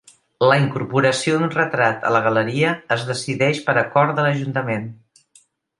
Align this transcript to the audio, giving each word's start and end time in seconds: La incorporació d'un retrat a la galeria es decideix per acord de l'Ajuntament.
La 0.51 0.55
incorporació 0.61 1.35
d'un 1.35 1.51
retrat 1.57 2.09
a 2.11 2.15
la 2.17 2.23
galeria 2.29 2.73
es 2.99 3.07
decideix 3.13 3.65
per 3.69 3.79
acord 3.87 4.19
de 4.21 4.27
l'Ajuntament. 4.29 4.91